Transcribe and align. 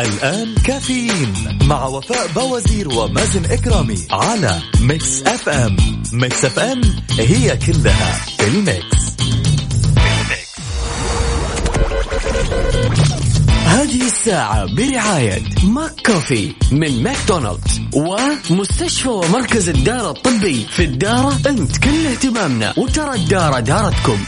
الآن 0.00 0.54
كافيين 0.54 1.58
مع 1.62 1.86
وفاء 1.86 2.26
بوازير 2.26 2.88
ومازن 2.88 3.44
إكرامي 3.44 4.06
على 4.10 4.62
Mix 4.80 5.22
FM 5.22 5.76
Mix 6.12 6.44
FM 6.44 7.56
it's 7.56 7.88
all 7.88 8.12
in 8.38 8.48
the 8.48 8.74
mix. 8.74 9.08
هذه 13.66 14.06
الساعة 14.06 14.74
برعاية 14.74 15.42
McCafé 15.64 16.52
من 16.72 17.02
ماكدونالدز 17.02 17.80
ومستشفى 17.94 19.08
ومركز 19.08 19.68
الدارة 19.68 20.10
الطبي 20.10 20.66
في 20.70 20.84
الدارة 20.84 21.38
انت 21.46 21.78
كل 21.78 22.06
اهتمامنا 22.06 22.74
وترى 22.78 23.14
الدارة 23.14 23.60
دارتكم. 23.60 24.18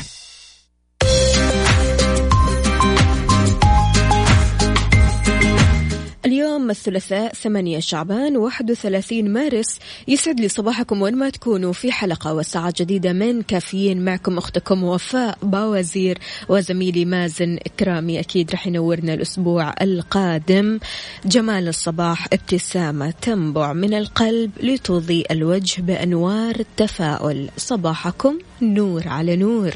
الثلاثاء 6.70 7.34
8 7.34 7.80
شعبان 7.80 8.36
31 8.36 9.30
مارس. 9.30 9.78
يسعد 10.08 10.40
لي 10.40 10.48
صباحكم 10.48 11.02
وين 11.02 11.16
ما 11.16 11.30
تكونوا 11.30 11.72
في 11.72 11.92
حلقة 11.92 12.34
وساعة 12.34 12.74
جديدة 12.77 13.12
من 13.12 13.42
كافيين. 13.42 14.04
معكم 14.04 14.38
أختكم 14.38 14.84
وفاء 14.84 15.38
باوزير 15.42 16.18
وزميلي 16.48 17.04
مازن 17.04 17.58
إكرامي. 17.66 18.20
أكيد 18.20 18.50
رح 18.50 18.66
ينورنا 18.66 19.14
الأسبوع 19.14 19.74
القادم. 19.82 20.78
جمال 21.24 21.68
الصباح 21.68 22.27
ابتسامة 22.32 23.14
تنبع 23.22 23.72
من 23.72 23.94
القلب 23.94 24.50
لتضيء 24.62 25.32
الوجه 25.32 25.82
بأنوار 25.82 26.55
التفاؤل. 26.60 27.48
صباحكم 27.56 28.38
نور 28.62 29.08
على 29.08 29.36
نور. 29.36 29.74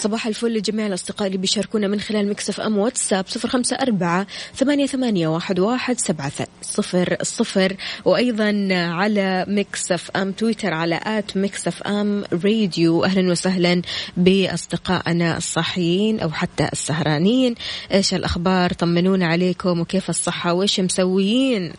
صباح 0.00 0.26
الفل 0.26 0.54
لجميع 0.54 0.86
الأصدقاء 0.86 1.26
اللي 1.26 1.38
بيشاركونا 1.38 1.88
من 1.88 2.00
خلال 2.00 2.30
Mix 2.30 2.60
FM 2.60 2.78
WhatsApp 2.78 3.24
صفر 3.28 3.48
خمسة 3.48 3.76
أربعة 3.76 4.26
ثمانية, 4.54 4.86
ثمانية 4.86 5.28
واحد, 5.28 5.58
واحد 5.58 6.00
سبعة 6.00 6.32
صفر 6.62 7.16
صفر. 7.22 7.76
وأيضا 8.04 8.68
على 8.72 9.44
Mix 9.48 10.10
FM 10.16 10.32
Twitter 10.32 10.74
على 10.74 11.00
at 11.04 11.36
Mix 11.36 11.82
FM 11.82 12.24
Radio. 12.32 13.04
أهلا 13.04 13.30
وسهلا 13.30 13.82
بأصدقائنا 14.16 15.36
الصاحيين 15.36 16.20
أو 16.20 16.30
حتى 16.30 16.68
السهرانين. 16.72 17.54
إيش 17.92 18.14
الأخبار؟ 18.14 18.72
طمنونا 18.72 19.26
عليكم. 19.26 19.80
وكيف 19.80 20.10
الصحة؟ 20.10 20.52
وإيش 20.52 20.80
مسويين؟ 20.80 21.72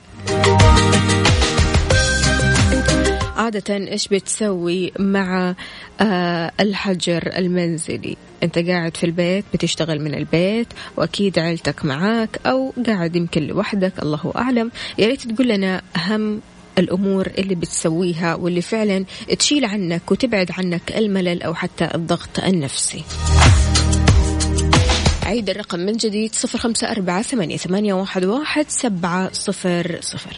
عادة 3.41 3.75
إيش 3.75 4.07
بتسوي 4.07 4.91
مع 4.99 5.55
آه 6.01 6.51
الحجر 6.59 7.31
المنزلي؟ 7.37 8.17
أنت 8.43 8.59
قاعد 8.59 8.97
في 8.97 9.03
البيت 9.03 9.45
بتشتغل 9.53 10.01
من 10.01 10.13
البيت 10.13 10.67
وأكيد 10.97 11.39
عيلتك 11.39 11.85
معاك 11.85 12.39
أو 12.45 12.73
قاعد 12.87 13.15
يمكن 13.15 13.47
لوحدك 13.47 13.93
الله 14.03 14.33
أعلم. 14.35 14.71
يا 14.97 15.07
ريت 15.07 15.31
تقول 15.31 15.47
لنا 15.47 15.81
أهم 15.95 16.41
الأمور 16.77 17.27
اللي 17.37 17.55
بتسويها 17.55 18.35
واللي 18.35 18.61
فعلا 18.61 19.05
تشيل 19.39 19.65
عنك 19.65 20.11
وتبعد 20.11 20.51
عنك 20.51 20.97
الملل 20.97 21.43
أو 21.43 21.53
حتى 21.53 21.89
الضغط 21.95 22.39
النفسي. 22.39 23.03
عيد 25.23 25.49
الرقم 25.49 25.79
من 25.79 25.93
جديد 25.93 26.35
صفر 26.35 26.57
خمسة 26.57 26.91
أربعة 26.91 27.21
ثمانية, 27.21 27.93
واحد 27.93 28.65
سبعة 28.69 29.29
صفر 29.33 29.99
صفر. 30.01 30.37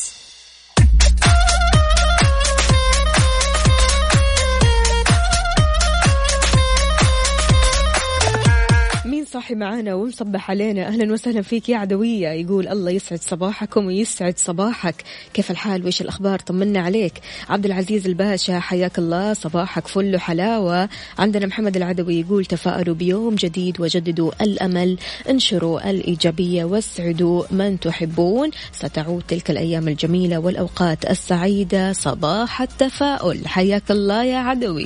صاحي 9.41 9.55
معانا 9.55 9.95
ومصبح 9.95 10.51
علينا. 10.51 10.87
أهلا 10.87 11.13
وسهلا 11.13 11.41
فيك 11.41 11.69
يا 11.69 11.77
عدوية. 11.77 12.27
يقول 12.29 12.67
الله 12.67 12.91
يسعد 12.91 13.19
صباحكم 13.19 13.85
ويسعد 13.85 14.37
صباحك. 14.37 14.95
كيف 15.33 15.51
الحال؟ 15.51 15.83
وإيش 15.83 16.01
الأخبار؟ 16.01 16.39
طمنا 16.39 16.79
عليك. 16.79 17.13
عبد 17.49 17.65
العزيز 17.65 18.07
الباشا 18.07 18.59
حياك 18.59 18.99
الله. 18.99 19.33
صباحك 19.33 19.87
فل 19.87 20.15
وحلاوة. 20.15 20.89
عندنا 21.19 21.45
محمد 21.45 21.75
العدوي 21.77 22.19
يقول 22.19 22.45
تفائلوا 22.45 22.95
بيوم 22.95 23.35
جديد 23.35 23.81
وجددوا 23.81 24.31
الأمل. 24.41 24.97
انشروا 25.29 25.89
الإيجابية 25.89 26.63
واسعدوا 26.63 27.43
من 27.51 27.79
تحبون. 27.79 28.51
ستعود 28.71 29.23
تلك 29.27 29.51
الأيام 29.51 29.87
الجميلة 29.87 30.37
والأوقات 30.37 31.05
السعيدة. 31.05 31.93
صباح 31.93 32.61
التفاؤل. 32.61 33.47
حياك 33.47 33.91
الله 33.91 34.23
يا 34.23 34.37
عدوي. 34.37 34.85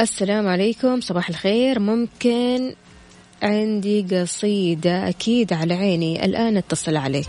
السلام 0.00 0.48
عليكم 0.48 1.00
صباح 1.00 1.28
الخير. 1.28 1.78
ممكن 1.78 2.74
عندي 3.42 4.02
قصيدة 4.02 5.08
أكيد 5.08 5.52
على 5.52 5.74
عيني 5.74 6.24
الآن 6.24 6.56
اتصل 6.56 6.96
عليك. 6.96 7.28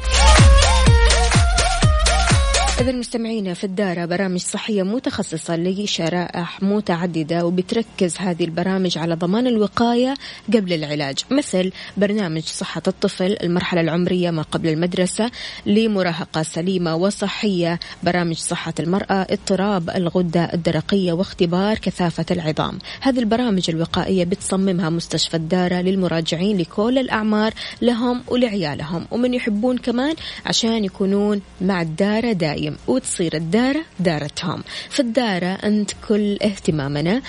إذا 2.82 2.92
مستمعينا 2.92 3.54
في 3.54 3.64
الدارة 3.64 4.06
برامج 4.06 4.40
صحية 4.40 4.84
متخصصة 4.84 5.56
لشرائح 5.56 6.64
متعددة 6.64 7.46
وبتركز 7.46 8.18
هذه 8.18 8.44
البرامج 8.44 8.98
على 8.98 9.16
ضمان 9.16 9.48
الوقاية 9.48 10.14
قبل 10.54 10.74
العلاج. 10.74 11.20
مثل 11.32 11.72
برنامج 11.98 12.42
صحة 12.42 12.82
الطفل 12.88 13.38
المرحلة 13.44 13.82
العمرية 13.82 14.32
ما 14.32 14.42
قبل 14.42 14.70
المدرسة 14.70 15.32
لمراهقة 15.66 16.44
سليمة 16.44 16.96
وصحية 16.96 17.80
برامج 18.04 18.36
صحة 18.36 18.74
المرأة 18.80 19.28
اضطراب 19.30 19.90
الغدة 19.90 20.54
الدرقية 20.54 21.14
واختبار 21.14 21.78
كثافة 21.78 22.26
العظام. 22.32 22.80
هذه 23.02 23.20
البرامج 23.20 23.70
الوقائية 23.70 24.24
بتصممها 24.24 24.90
مستشفى 24.90 25.38
الدارة 25.38 25.76
للمراجعين 25.76 26.58
لكل 26.58 26.98
الأعمار 26.98 27.54
لهم 27.82 28.22
ولعيالهم. 28.28 29.06
ومن 29.12 29.34
يحبون 29.34 29.78
كمان 29.78 30.16
عشان 30.46 30.86
يكونون 30.86 31.42
مع 31.62 31.82
الدارة 31.82 32.32
دايم 32.32 32.71
دايم 32.72 32.78
وتصير 32.88 33.36
الدارة 33.36 33.86
دارتهم. 34.00 34.64
في 34.90 35.00
الدارة 35.00 35.46
أنت 35.46 35.92
كل 36.08 36.38
اهتمامنا. 36.42 37.22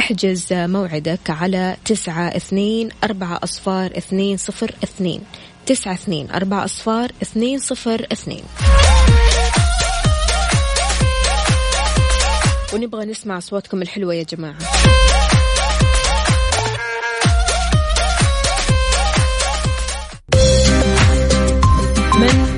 احجز 0.00 0.52
موعدك 0.52 1.30
على 1.30 1.76
تسعة 1.84 2.36
اثنين 2.36 2.88
أربعة 3.04 3.40
أصفار 3.42 3.90
اثنين 3.98 4.36
صفر 4.36 4.74
اثنين. 4.84 5.20
تسعة 5.66 5.94
اثنين 5.94 6.30
أربعة 6.30 6.64
أصفار 6.64 7.12
اثنين 7.22 7.58
صفر 7.58 8.06
اثنين. 8.12 8.44
ونبغى 12.74 13.04
نسمع 13.04 13.38
أصواتكم 13.38 13.82
الحلوة 13.82 14.14
يا 14.14 14.22
جماعة. 14.22 14.58
من 22.14 22.53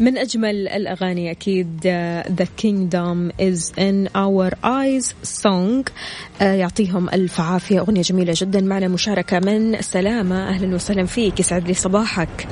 من 0.00 0.18
أجمل 0.18 0.68
الأغاني 0.68 1.30
أكيد 1.30 1.80
uh, 1.80 2.28
The 2.30 2.46
Kingdom 2.62 3.32
is 3.38 3.72
in 3.76 4.08
our 4.14 4.50
eyes 4.64 5.14
song. 5.22 5.84
uh, 5.84 6.42
يعطيهم 6.42 7.08
ألف 7.08 7.40
عافية. 7.40 7.80
أغنية 7.80 8.02
جميلة 8.02 8.34
جدا. 8.36 8.60
معنا 8.60 8.88
مشاركة 8.88 9.38
من 9.38 9.82
سلامة. 9.82 10.48
أهلا 10.48 10.74
وسهلا 10.74 11.06
فيك. 11.06 11.40
يسعد 11.40 11.68
لي 11.68 11.74
صباحك. 11.74 12.48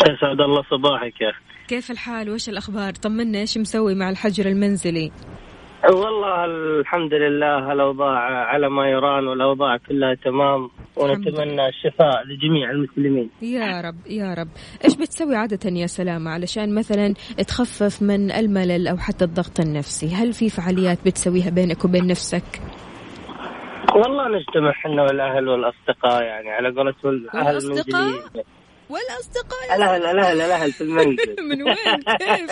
يسعد 0.00 0.40
الله 0.40 0.62
صباحك 0.70 1.20
يا 1.20 1.32
كيف 1.68 1.90
الحال؟ 1.90 2.30
وش 2.30 2.48
الأخبار؟ 2.48 2.92
طمنا. 2.92 3.38
إيش 3.38 3.58
مسوي 3.58 3.94
مع 3.94 4.10
الحجر 4.10 4.46
المنزلي؟ 4.46 5.12
والله 5.92 6.44
الحمد 6.44 7.14
لله 7.14 7.72
الأوضاع 7.72 8.18
على 8.18 8.70
ما 8.70 8.88
يرام 8.88 9.28
والأوضاع 9.28 9.76
كلها 9.76 10.14
تمام. 10.14 10.70
ونتمنى 10.96 11.68
الشفاء 11.68 12.24
لجميع 12.26 12.70
المسلمين. 12.70 13.30
يا 13.42 13.80
رب 13.80 14.06
يا 14.06 14.34
رب. 14.34 14.48
إيش 14.84 14.96
بتسوي 14.96 15.36
عادة 15.36 15.70
يا 15.70 15.86
سلامة 15.86 16.30
علشان 16.30 16.74
مثلا 16.74 17.14
تخفف 17.48 18.02
من 18.02 18.30
الملل 18.30 18.88
أو 18.88 18.96
حتى 18.96 19.24
الضغط 19.24 19.60
النفسي؟ 19.60 20.14
هل 20.14 20.32
في 20.32 20.50
فعاليات 20.50 20.98
بتسويها 21.06 21.50
بينك 21.50 21.84
وبين 21.84 22.06
نفسك؟ 22.06 22.60
والله 23.94 24.28
نجتمع 24.28 24.70
إحنا 24.70 25.02
والأهل 25.02 25.48
والأصدقاء 25.48 26.22
يعني 26.22 26.50
على 26.50 26.68
قولة 26.70 26.94
الاهل؟ 27.04 27.56
المنزليين 27.56 28.22
والأصدقاء 28.88 29.76
الاهل 29.76 30.04
الاهل 30.06 30.40
الاهل 30.40 30.72
في 30.72 30.80
المنزل. 30.80 31.36
من 31.50 31.62
وين؟ 31.62 31.76
كيف؟ 32.18 32.50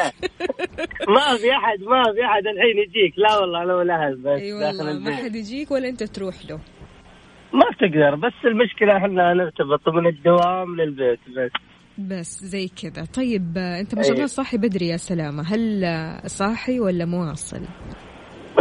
ما 1.16 1.36
في 1.36 1.50
أحد 1.52 1.80
ما 1.80 2.02
في 2.14 2.24
أحد 2.24 2.46
الحين 2.46 2.78
يجيك. 2.78 3.14
لا 3.16 3.38
والله 3.38 3.64
لو 3.64 3.82
الاهل 3.82 4.16
بس 4.16 4.40
اي 4.40 4.52
داخل 4.60 4.76
والله 4.76 4.98
ما 4.98 5.16
حد 5.16 5.34
يجيك 5.36 5.70
ولا 5.70 5.88
أنت 5.88 6.02
تروح 6.02 6.34
له. 6.50 6.60
ما 7.52 7.66
تقدر 7.80 8.14
بس 8.14 8.32
المشكلة 8.44 8.96
إحنا 8.96 9.34
نرتبط 9.34 9.88
من 9.88 10.06
الدوام 10.06 10.76
للبيت 10.76 11.20
بس. 11.36 11.50
بس 11.98 12.44
زي 12.44 12.68
كذا. 12.68 13.04
طيب 13.04 13.58
أنت 13.58 13.94
ما 13.94 14.02
شاء 14.02 14.12
الله 14.12 14.22
أي. 14.22 14.28
صاحي 14.28 14.56
بدري 14.56 14.88
يا 14.88 14.96
سلامة. 14.96 15.42
هل 15.42 15.84
صاحي 16.26 16.80
ولا 16.80 17.04
مواصل؟ 17.04 17.60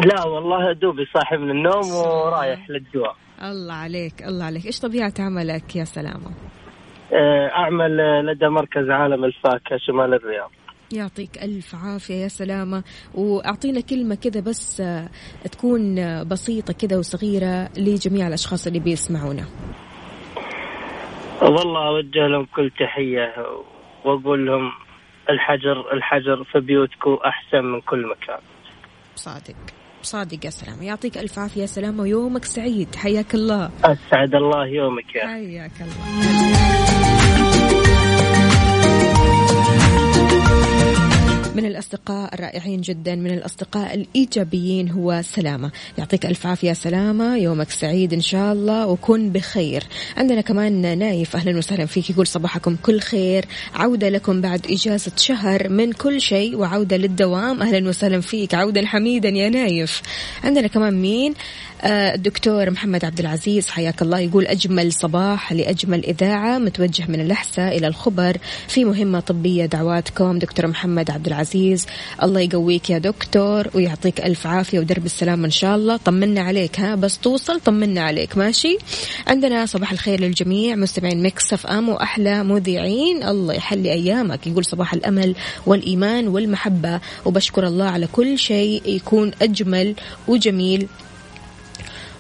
لا 0.06 0.26
والله 0.28 0.74
دوبي 0.74 1.06
صاحي 1.14 1.38
من 1.38 1.52
النوم 1.52 1.92
ورايح 1.92 2.70
للدوام. 2.70 3.16
الله 3.44 3.74
عليك 3.74 4.24
الله 4.24 4.46
عليك. 4.46 4.66
إيش 4.66 4.80
طبيعة 4.80 5.14
عملك 5.20 5.76
يا 5.76 5.84
سلامة؟ 5.84 6.28
آه، 6.28 6.61
أعمل 7.14 8.00
آه، 8.00 8.22
لدى 8.22 8.48
مركز 8.48 8.90
عالم 8.90 9.26
الفاكهه 9.26 9.78
شمال 9.78 10.14
الرياض. 10.14 10.52
يعطيك 10.94 11.44
ألف 11.44 11.76
عافية 11.76 12.14
يا 12.14 12.28
سلامة. 12.28 12.84
وأعطينا 13.16 13.82
كلمة 13.82 14.16
كذا 14.16 14.42
بس 14.42 14.82
آه، 14.82 15.10
تكون 15.52 16.00
آه، 16.00 16.24
بسيطة 16.24 16.74
كذا 16.74 16.98
وصغيرة 16.98 17.70
لجميع 17.78 18.28
الأشخاص 18.28 18.68
اللي 18.68 18.80
بيسمعونا. 18.80 19.46
والله 21.42 21.88
أوجه 21.88 22.28
لهم 22.28 22.46
كل 22.56 22.72
تحية 22.80 23.34
وأقول 24.06 24.46
لهم 24.46 24.72
الحجر 25.30 25.94
الحجر 25.94 26.44
في 26.44 26.60
بيوتكم 26.60 27.18
أحسن 27.26 27.66
من 27.66 27.82
كل 27.82 28.08
مكان. 28.08 28.40
صادق 29.16 29.56
صادق 30.02 30.46
يا 30.46 30.50
سلامة. 30.50 30.86
يعطيك 30.86 31.18
ألف 31.18 31.40
عافية 31.40 31.62
يا 31.62 31.66
سلامة 31.66 32.02
ويومك 32.02 32.46
سعيد. 32.46 32.96
حياك 32.96 33.36
الله. 33.36 33.72
أسعد 33.84 34.36
الله 34.36 34.68
يومك 34.68 35.16
يا 35.16 35.28
حياك 35.28 35.72
الله. 35.82 37.01
من 41.56 41.66
الأصدقاء 41.66 42.34
الرائعين 42.34 42.82
جدا 42.82 43.16
من 43.16 43.32
الأصدقاء 43.32 43.94
الإيجابيين 43.94 44.90
هو 44.90 45.22
سلامة. 45.24 45.72
يعطيك 45.98 46.26
ألف 46.26 46.48
عافية 46.48 46.74
سلامة 46.74 47.38
يومك 47.38 47.70
سعيد 47.70 48.14
إن 48.14 48.22
شاء 48.22 48.54
الله 48.54 48.88
وكن 48.88 49.30
بخير. 49.30 49.84
عندنا 50.18 50.42
كمان 50.42 50.98
نايف 50.98 51.36
أهلا 51.36 51.58
وسهلا 51.58 51.86
فيك 51.86 52.10
يقول 52.10 52.28
صباحكم 52.28 52.76
كل 52.76 53.00
خير. 53.00 53.46
عودة 53.76 54.10
لكم 54.10 54.42
بعد 54.42 54.68
إجازة 54.70 55.12
شهر 55.18 55.70
من 55.70 55.92
كل 55.92 56.22
شيء 56.22 56.56
وعودة 56.56 56.98
للدوام. 56.98 57.62
أهلا 57.62 57.90
وسهلا 57.90 58.22
فيك 58.22 58.54
عودا 58.54 58.86
حميدا 58.86 59.30
يا 59.30 59.50
نايف. 59.50 60.02
عندنا 60.44 60.68
كمان 60.68 61.02
مين؟ 61.02 61.34
الدكتور 61.86 62.70
محمد 62.70 63.06
عبد 63.06 63.20
العزيز 63.20 63.70
حياك 63.70 64.02
الله 64.02 64.20
يقول 64.20 64.46
أجمل 64.46 64.94
صباح 64.94 65.54
لأجمل 65.54 66.06
إذاعة 66.06 66.58
متوجه 66.58 67.06
من 67.08 67.22
الأحساء 67.22 67.78
إلى 67.78 67.88
الخبر 67.88 68.38
في 68.68 68.86
مهمة 68.86 69.20
طبية 69.20 69.66
دعواتكم. 69.66 70.40
دكتور 70.40 70.68
محمد 70.68 71.12
عبد 71.12 71.28
العزيز 71.28 71.86
الله 72.24 72.40
يقويك 72.42 72.90
يا 72.90 72.98
دكتور 72.98 73.68
ويعطيك 73.74 74.22
ألف 74.22 74.48
عافية 74.48 74.80
ودرب 74.80 75.06
السلامة 75.06 75.46
إن 75.46 75.52
شاء 75.52 75.76
الله. 75.76 75.98
طمنا 75.98 76.42
عليك 76.42 76.80
ها 76.80 76.96
بس 76.96 77.18
توصل 77.18 77.60
طمنا 77.60 78.02
عليك 78.02 78.38
ماشي؟ 78.38 78.78
عندنا 79.28 79.66
صباح 79.66 79.92
الخير 79.92 80.22
للجميع 80.22 80.76
مستمعين 80.76 81.24
Mix 81.24 81.54
FM 81.54 81.90
وأحلى 81.90 82.44
مذيعين. 82.44 83.24
الله 83.24 83.54
يحلي 83.54 83.92
أيامك 83.92 84.48
يقول 84.48 84.66
صباح 84.66 84.94
الأمل 84.94 85.36
والإيمان 85.66 86.28
والمحبة. 86.28 87.00
وبشكر 87.26 87.68
الله 87.68 87.86
على 87.86 88.08
كل 88.08 88.40
شيء 88.40 88.82
يكون 88.86 89.32
أجمل 89.42 89.96
وجميل. 90.28 90.88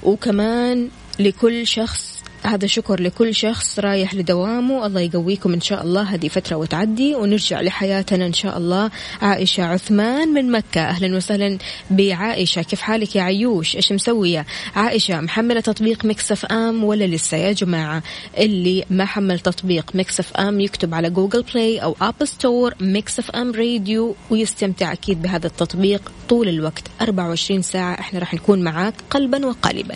وكمان 0.03 0.89
لكل 1.19 1.67
شخص 1.67 2.20
هذا 2.43 2.67
شكر 2.67 3.01
لكل 3.01 3.35
شخص 3.35 3.79
رايح 3.79 4.15
لدوامه. 4.15 4.85
الله 4.85 5.01
يقويكم 5.01 5.53
إن 5.53 5.61
شاء 5.61 5.83
الله 5.83 6.01
هذه 6.01 6.27
فترة 6.27 6.55
وتعدي 6.55 7.15
ونرجع 7.15 7.61
لحياتنا 7.61 8.25
إن 8.25 8.33
شاء 8.33 8.57
الله. 8.57 8.91
عائشة 9.21 9.63
عثمان 9.63 10.27
من 10.27 10.51
مكة. 10.51 10.81
أهلا 10.81 11.17
وسهلا 11.17 11.57
بعائشة. 11.89 12.61
كيف 12.61 12.81
حالك 12.81 13.15
يا 13.15 13.21
عيوش؟ 13.21 13.75
إيش 13.75 13.91
مسوية؟ 13.91 14.45
عائشة 14.75 15.21
محملة 15.21 15.59
تطبيق 15.59 16.05
Mix 16.05 16.45
FM 16.45 16.83
ولا 16.83 17.05
لسه 17.07 17.37
يا 17.37 17.51
جماعة؟ 17.51 18.03
اللي 18.37 18.85
ما 18.89 19.05
حمل 19.05 19.39
تطبيق 19.39 19.91
Mix 19.95 20.37
FM 20.37 20.59
يكتب 20.59 20.93
على 20.93 21.09
Google 21.09 21.43
Play 21.53 21.79
أو 21.79 21.95
App 22.01 22.25
Store 22.25 22.73
Mix 22.79 23.31
FM 23.31 23.51
Radio 23.51 24.15
ويستمتع 24.29 24.91
أكيد 24.93 25.21
بهذا 25.21 25.47
التطبيق 25.47 26.11
طول 26.29 26.47
الوقت. 26.47 26.83
24 27.01 27.61
ساعة. 27.61 27.99
إحنا 27.99 28.19
راح 28.19 28.33
نكون 28.33 28.61
معاك 28.61 28.93
قلبا 29.09 29.45
وقالبا. 29.45 29.95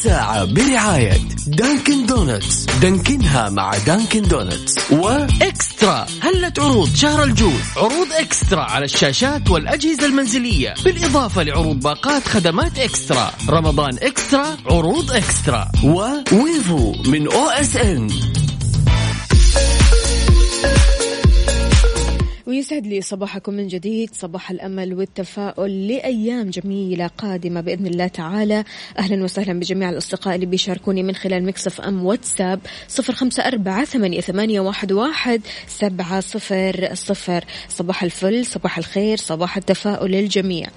الساعة 0.00 0.44
برعاية 0.44 1.12
Dunkin' 1.46 2.06
Donuts 2.06 2.66
Dunkin 2.82 3.39
ها 3.39 3.48
مع 3.48 3.78
Dunkin' 3.86 4.22
Donuts 4.22 4.92
و 4.92 5.08
eXtra. 5.08 6.06
هلت 6.22 6.58
عروض 6.58 6.94
شهر 6.94 7.24
الجود 7.24 7.60
عروض 7.76 8.12
eXtra 8.12 8.60
على 8.60 8.84
الشاشات 8.84 9.50
والأجهزة 9.50 10.06
المنزلية. 10.06 10.74
بالإضافة 10.84 11.42
لعروض 11.42 11.80
باقات 11.80 12.28
خدمات 12.28 12.78
eXtra. 12.78 13.30
رمضان 13.48 13.98
eXtra 14.02 14.56
عروض 14.66 15.12
eXtra. 15.12 15.68
و 15.84 16.06
Wavo 16.06 16.92
من 17.06 17.32
O 17.32 17.48
SN 17.48 18.10
ويسعد 22.50 22.86
لي 22.86 23.00
صباحكم 23.00 23.54
من 23.54 23.66
جديد 23.66 24.10
صباح 24.14 24.50
الأمل 24.50 24.94
والتفاؤل 24.94 25.88
لأيام 25.88 26.50
جميلة 26.50 27.06
قادمة 27.06 27.60
بإذن 27.60 27.86
الله 27.86 28.06
تعالى. 28.06 28.64
أهلا 28.98 29.24
وسهلا 29.24 29.60
بجميع 29.60 29.90
الأصدقاء 29.90 30.34
اللي 30.34 30.46
بيشاركوني 30.46 31.02
من 31.02 31.14
خلال 31.14 31.44
Mix 31.44 31.80
FM 31.80 32.04
WhatsApp 32.06 32.60
صفر 32.88 33.12
خمسة 33.12 33.42
أربعة 33.42 33.84
ثمانية, 33.84 34.60
واحد 34.60 35.40
سبعة 35.66 36.20
صفر 36.20 36.88
صفر. 36.94 37.44
صباح 37.68 38.02
الفل 38.02 38.46
صباح 38.46 38.78
الخير 38.78 39.16
صباح 39.16 39.56
التفاؤل 39.56 40.10
للجميع 40.10 40.68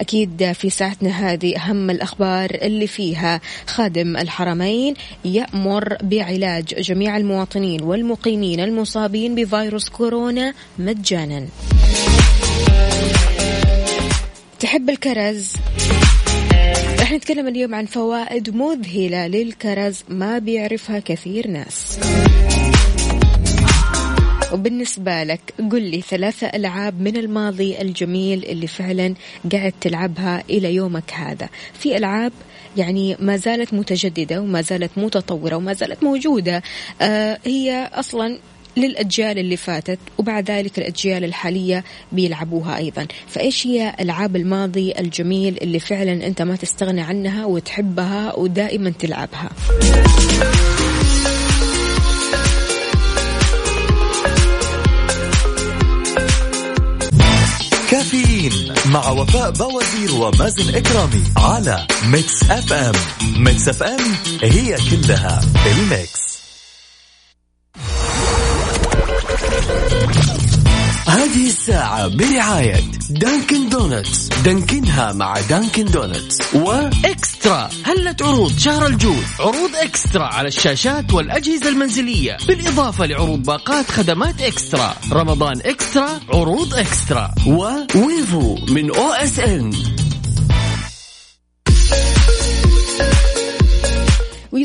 أكيد 0.00 0.52
في 0.52 0.70
ساعتنا 0.70 1.10
هذه 1.10 1.56
أهم 1.56 1.90
الأخبار 1.90 2.50
اللي 2.62 2.86
فيها 2.86 3.40
خادم 3.66 4.16
الحرمين 4.16 4.94
يأمر 5.24 5.96
بعلاج 6.02 6.64
جميع 6.64 7.16
المواطنين 7.16 7.82
والمقيمين 7.82 8.60
المصابين 8.60 9.34
بفيروس 9.34 9.88
كورونا 9.88 10.54
مجانا. 10.78 11.21
تحب 14.60 14.90
الكرز؟ 14.90 15.52
رح 17.00 17.12
نتكلم 17.12 17.48
اليوم 17.48 17.74
عن 17.74 17.86
فوائد 17.86 18.56
مذهلة 18.56 19.26
للكرز 19.26 20.04
ما 20.08 20.38
بيعرفها 20.38 20.98
كثير 20.98 21.48
ناس. 21.48 21.98
وبالنسبة 24.52 25.22
لك 25.22 25.40
قل 25.72 25.82
لي 25.82 26.00
ثلاثة 26.00 26.46
ألعاب 26.46 27.00
من 27.00 27.16
الماضي 27.16 27.80
الجميل 27.80 28.44
اللي 28.44 28.66
فعلا 28.66 29.14
قاعد 29.52 29.72
تلعبها 29.80 30.44
إلى 30.50 30.74
يومك 30.74 31.12
هذا. 31.12 31.48
في 31.74 31.96
ألعاب 31.96 32.32
يعني 32.76 33.16
ما 33.20 33.36
زالت 33.36 33.74
متجددة 33.74 34.40
وما 34.40 34.62
زالت 34.62 34.90
متطورة 34.96 35.56
وما 35.56 35.72
زالت 35.72 36.02
موجودة. 36.02 36.62
آه 37.02 37.38
هي 37.44 37.90
أصلا 37.94 38.38
للأجيال 38.76 39.38
اللي 39.38 39.56
فاتت 39.56 39.98
وبعد 40.18 40.50
ذلك 40.50 40.78
الأجيال 40.78 41.24
الحالية 41.24 41.84
بيلعبوها 42.12 42.76
أيضا. 42.76 43.06
فإيش 43.28 43.66
هي 43.66 43.94
ألعاب 44.00 44.36
الماضي 44.36 44.92
الجميل 44.98 45.58
اللي 45.62 45.80
فعلا 45.80 46.26
أنت 46.26 46.42
ما 46.42 46.56
تستغنى 46.56 47.00
عنها 47.00 47.44
وتحبها 47.44 48.36
ودائما 48.36 48.90
تلعبها؟ 48.90 49.50
كافيين 57.90 58.74
مع 58.86 59.10
وفاء 59.10 59.50
بوازير 59.50 60.14
ومازن 60.14 60.74
إكرامي 60.74 61.24
على 61.36 61.86
Mix 62.06 62.42
FM. 62.42 62.72
Mix 62.72 62.92
FM 63.36 63.68
it's 63.68 63.82
all 63.82 64.00
in 64.42 64.76
the 64.90 65.40
mix. 65.66 66.31
هذه 71.32 71.46
الساعة 71.46 72.08
برعاية 72.08 72.80
Dunkin' 73.10 73.68
Donuts 73.68 74.28
Dunkin 74.44 75.02
ها 75.02 75.12
مع 75.12 75.40
Dunkin' 75.40 75.84
Donuts 75.84 76.54
و 76.54 76.71
eXtra. 76.71 77.70
هلت 77.84 78.16
عروض 78.22 78.58
شهر 78.58 78.86
الجود 78.86 79.24
عروض 79.40 79.70
eXtra 79.74 80.24
على 80.24 80.48
الشاشات 80.48 81.12
والأجهزة 81.12 81.68
المنزلية. 81.68 82.36
بالإضافة 82.48 83.06
لعروض 83.06 83.42
باقات 83.42 83.90
خدمات 83.90 84.40
eXtra. 84.40 84.94
رمضان 85.12 85.60
eXtra 85.64 86.20
عروض 86.34 86.74
eXtra. 86.74 87.34
و 87.46 87.68
Wavo 87.68 88.58
من 88.68 88.96
OSN 88.96 89.72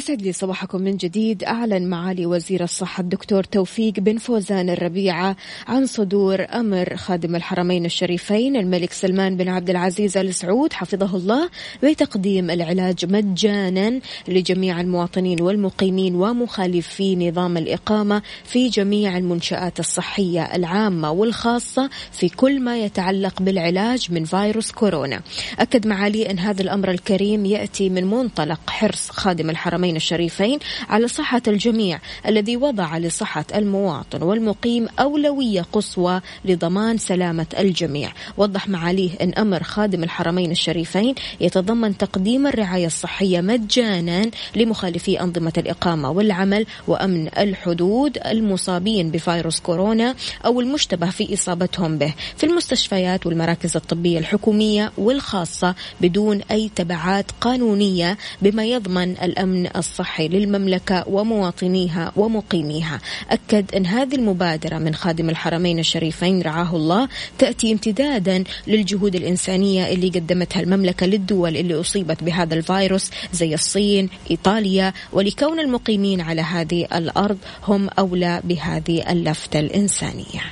ويسعد 0.09 0.25
لي 0.25 0.33
صباحكم 0.33 0.81
من 0.81 0.97
جديد. 0.97 1.43
أعلن 1.43 1.89
معالي 1.89 2.25
وزير 2.25 2.63
الصحة 2.63 3.01
الدكتور 3.01 3.43
توفيق 3.43 3.93
بن 3.99 4.17
فوزان 4.17 4.69
الربيعة 4.69 5.35
عن 5.67 5.85
صدور 5.85 6.45
أمر 6.53 6.95
خادم 6.95 7.35
الحرمين 7.35 7.85
الشريفين 7.85 8.55
الملك 8.55 8.93
سلمان 8.93 9.37
بن 9.37 9.49
عبد 9.49 9.69
العزيز 9.69 10.17
آل 10.17 10.33
سعود 10.33 10.73
حفظه 10.73 11.15
الله 11.15 11.49
بتقديم 11.83 12.49
العلاج 12.49 13.05
مجانا 13.05 13.99
لجميع 14.27 14.81
المواطنين 14.81 15.41
والمقيمين 15.41 16.15
ومخالفي 16.15 17.15
نظام 17.29 17.57
الإقامة 17.57 18.21
في 18.43 18.69
جميع 18.69 19.17
المنشآت 19.17 19.79
الصحية 19.79 20.43
العامة 20.55 21.11
والخاصة 21.11 21.89
في 22.11 22.29
كل 22.29 22.59
ما 22.59 22.77
يتعلق 22.77 23.41
بالعلاج 23.41 24.11
من 24.11 24.25
فيروس 24.25 24.71
كورونا. 24.71 25.21
أكد 25.59 25.87
معالي 25.87 26.31
أن 26.31 26.39
هذا 26.39 26.61
الأمر 26.61 26.91
الكريم 26.91 27.45
يأتي 27.45 27.89
من 27.89 28.03
منطلق 28.05 28.59
حرص 28.69 29.09
خادم 29.09 29.49
الحرمين 29.49 29.96
الشريفين 29.97 30.59
على 30.89 31.07
صحة 31.07 31.41
الجميع 31.47 31.99
الذي 32.27 32.57
وضع 32.57 32.97
لصحة 32.97 33.45
المواطن 33.55 34.23
والمقيم 34.23 34.87
أولوية 34.99 35.61
قصوى 35.61 36.21
لضمان 36.45 36.97
سلامة 36.97 37.47
الجميع. 37.59 38.11
وضح 38.37 38.69
معاليه 38.69 39.11
أن 39.21 39.33
أمر 39.33 39.63
خادم 39.63 40.03
الحرمين 40.03 40.51
الشريفين 40.51 41.15
يتضمن 41.41 41.97
تقديم 41.97 42.47
الرعاية 42.47 42.85
الصحية 42.85 43.41
مجانا 43.41 44.31
لمخالفي 44.55 45.21
أنظمة 45.21 45.53
الإقامة 45.57 46.11
والعمل 46.11 46.65
وأمن 46.87 47.27
الحدود 47.37 48.17
المصابين 48.25 49.11
بفيروس 49.11 49.59
كورونا 49.59 50.15
أو 50.45 50.61
المشتبه 50.61 51.09
في 51.09 51.33
إصابتهم 51.33 51.97
به 51.97 52.13
في 52.37 52.45
المستشفيات 52.45 53.25
والمراكز 53.25 53.75
الطبية 53.75 54.19
الحكومية 54.19 54.91
والخاصة 54.97 55.75
بدون 56.01 56.41
أي 56.51 56.71
تبعات 56.75 57.31
قانونية 57.41 58.17
بما 58.41 58.65
يضمن 58.65 59.11
الأمن 59.11 59.67
الصحي. 59.75 59.86
للمملكة 60.19 61.03
ومواطنيها 61.07 62.11
ومقيميها. 62.15 62.99
أكد 63.29 63.75
أن 63.75 63.85
هذه 63.85 64.15
المبادرة 64.15 64.77
من 64.77 64.95
خادم 64.95 65.29
الحرمين 65.29 65.79
الشريفين 65.79 66.41
رعاه 66.41 66.75
الله 66.75 67.07
تأتي 67.37 67.71
امتدادا 67.71 68.43
للجهود 68.67 69.15
الإنسانية 69.15 69.87
اللي 69.93 70.09
قدمتها 70.09 70.59
المملكة 70.59 71.05
للدول 71.05 71.57
اللي 71.57 71.79
أصيبت 71.79 72.23
بهذا 72.23 72.53
الفيروس 72.53 73.11
زي 73.33 73.53
الصين 73.53 74.09
إيطاليا 74.31 74.93
ولكون 75.13 75.59
المقيمين 75.59 76.21
على 76.21 76.41
هذه 76.41 76.87
الأرض 76.95 77.37
هم 77.67 77.89
أولى 77.99 78.41
بهذه 78.43 79.11
اللفتة 79.11 79.59
الإنسانية. 79.59 80.43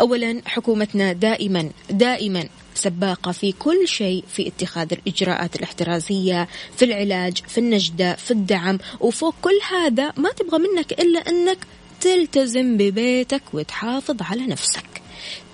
أولا 0.00 0.42
حكومتنا 0.46 1.12
دائما 1.12 1.70
دائما 1.90 2.44
سباقة 2.78 3.32
في 3.32 3.52
كل 3.52 3.88
شيء 3.88 4.24
في 4.28 4.48
اتخاذ 4.48 4.92
الإجراءات 4.92 5.56
الاحترازية 5.56 6.48
في 6.76 6.84
العلاج 6.84 7.36
في 7.48 7.58
النجدة 7.58 8.16
في 8.16 8.30
الدعم. 8.30 8.78
وفوق 9.00 9.34
كل 9.42 9.58
هذا 9.70 10.12
ما 10.16 10.30
تبغى 10.32 10.58
منك 10.58 10.92
إلا 10.92 11.18
أنك 11.18 11.58
تلتزم 12.00 12.76
ببيتك 12.76 13.42
وتحافظ 13.52 14.16
على 14.22 14.46
نفسك. 14.46 15.02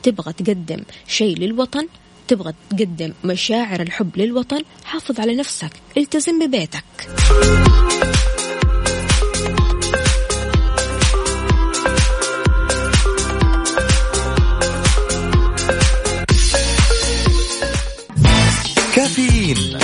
تبغى 0.03 0.33
تقدم 0.33 0.83
شيء 1.07 1.39
للوطن 1.39 1.87
تبغى 2.29 2.53
تقدم 2.71 3.13
مشاعر 3.25 3.81
الحب 3.83 4.19
للوطن 4.19 4.63
حافظ 4.85 5.21
على 5.21 5.35
نفسك 5.35 5.73
التزم 5.97 6.47
ببيتك. 6.47 6.85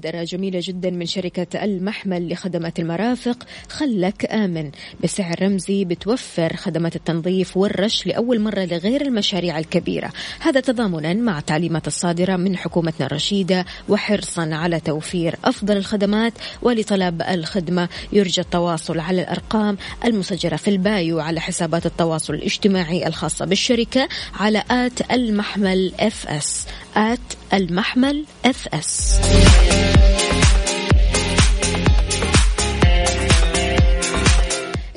مبادرة 0.00 0.24
جميلة 0.24 0.60
جدا 0.62 0.90
من 0.90 1.06
شركة 1.06 1.64
المحمل 1.64 2.32
لخدمات 2.32 2.78
المرافق. 2.78 3.46
خلك 3.68 4.24
آمن. 4.32 4.70
بسعر 5.04 5.42
رمزي 5.42 5.84
بتوفر 5.84 6.56
خدمات 6.56 6.96
التنظيف 6.96 7.56
والرش 7.56 8.06
لأول 8.06 8.40
مرة 8.40 8.64
لغير 8.64 9.02
المشاريع 9.02 9.58
الكبيرة. 9.58 10.12
هذا 10.40 10.60
تضامنا 10.60 11.14
مع 11.14 11.40
تعليمات 11.40 11.86
الصادرة 11.86 12.36
من 12.36 12.56
حكومتنا 12.56 13.06
الرشيدة 13.06 13.64
وحرصا 13.88 14.54
على 14.54 14.80
توفير 14.80 15.36
أفضل 15.44 15.76
الخدمات 15.76 16.32
ولطلب 16.62 17.22
الخدمة. 17.22 17.88
يرجى 18.12 18.40
التواصل 18.40 19.00
على 19.00 19.22
الأرقام 19.22 19.76
المسجلة 20.04 20.56
في 20.56 20.70
ال 20.70 20.83
bio 20.83 21.20
على 21.20 21.40
حسابات 21.40 21.86
التواصل 21.86 22.34
الاجتماعي 22.34 23.06
الخاصة 23.06 23.44
بالشركة 23.44 24.08
على 24.34 24.62
at 24.70 25.12
المحمل 25.12 25.92
FS 26.00 26.66
at 26.96 27.20
المحمل 27.54 28.24
FS 28.44 29.20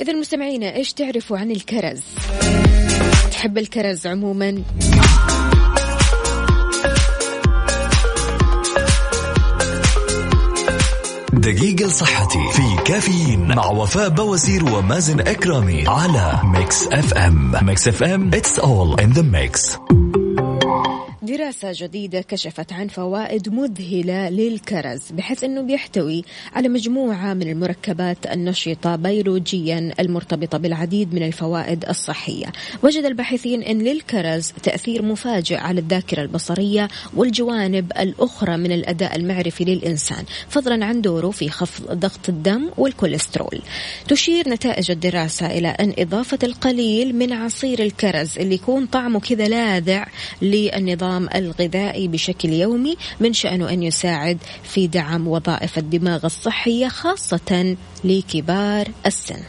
إذا 0.01 0.13
مستمعينا 0.13 0.75
إيش 0.75 0.93
تعرفوا 0.93 1.37
عن 1.37 1.51
الكرز؟ 1.51 2.01
تحب 3.31 3.57
الكرز 3.57 4.07
عموما؟ 4.07 4.63
دقيقة 11.33 11.85
لصحتي 11.85 12.39
في 12.53 12.83
كافيين 12.85 13.55
مع 13.55 13.65
وفاء 13.65 14.09
بوازير 14.09 14.65
ومازن 14.65 15.19
إكرامي 15.19 15.83
على 15.87 16.39
Mix 16.43 16.87
FM 16.87 17.51
Mix 17.61 17.87
FM 17.87 18.31
it's 18.31 18.59
all 18.59 19.01
in 19.03 19.13
the 19.13 19.23
mix 19.23 19.77
دراسة 21.23 21.71
جديدة 21.73 22.21
كشفت 22.21 22.73
عن 22.73 22.87
فوائد 22.87 23.49
مذهلة 23.49 24.29
للكرز 24.29 25.01
بحيث 25.11 25.43
أنه 25.43 25.61
بيحتوي 25.61 26.23
على 26.53 26.69
مجموعة 26.69 27.33
من 27.33 27.49
المركبات 27.49 28.25
النشطة 28.25 28.95
بيولوجيا 28.95 29.93
المرتبطة 29.99 30.57
بالعديد 30.57 31.13
من 31.13 31.23
الفوائد 31.23 31.85
الصحية. 31.89 32.45
وجد 32.83 33.05
الباحثين 33.05 33.63
أن 33.63 33.81
للكرز 33.81 34.53
تأثير 34.63 35.01
مفاجئ 35.01 35.55
على 35.55 35.79
الذاكرة 35.79 36.21
البصرية 36.21 36.87
والجوانب 37.13 37.91
الأخرى 37.99 38.57
من 38.57 38.71
الأداء 38.71 39.15
المعرفي 39.15 39.63
للإنسان 39.63 40.23
فضلا 40.49 40.85
عن 40.85 41.01
دوره 41.01 41.29
في 41.29 41.49
خفض 41.49 41.93
ضغط 41.93 42.29
الدم 42.29 42.69
والكوليسترول. 42.77 43.61
تشير 44.07 44.49
نتائج 44.49 44.91
الدراسة 44.91 45.45
إلى 45.45 45.67
أن 45.67 45.93
إضافة 45.99 46.39
القليل 46.43 47.15
من 47.15 47.33
عصير 47.33 47.79
الكرز 47.79 48.39
اللي 48.39 48.55
يكون 48.55 48.85
طعمه 48.85 49.19
كذا 49.19 49.47
لاذع 49.47 50.07
للنظام 50.41 51.12
الغذائي 51.35 52.07
بشكل 52.07 52.49
يومي 52.49 52.97
من 53.19 53.33
شأنه 53.33 53.69
أن 53.69 53.83
يساعد 53.83 54.37
في 54.63 54.87
دعم 54.87 55.27
وظائف 55.27 55.77
الدماغ 55.77 56.25
الصحية 56.25 56.87
خاصة 56.87 57.75
لكبار 58.03 58.87
السن. 59.05 59.43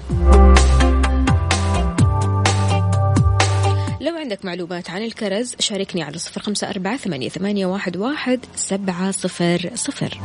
لو 4.00 4.16
عندك 4.16 4.44
معلومات 4.44 4.90
عن 4.90 5.02
الكرز 5.02 5.54
شاركني 5.58 6.02
على 6.02 6.18
صفر 6.18 6.40
خمسة 6.40 6.70
أربعة 6.70 6.96
ثمانية, 6.96 7.66
واحد 7.66 8.40
سبعة 8.56 9.10
صفر 9.10 9.70
صفر 9.74 10.20